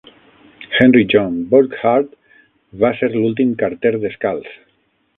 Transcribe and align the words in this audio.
Henry 0.77 1.03
John 1.15 1.35
Burkhardt 1.51 2.17
va 2.85 2.93
ser 3.03 3.13
l'últim 3.15 3.55
carter 3.63 3.97
descalç. 4.09 4.55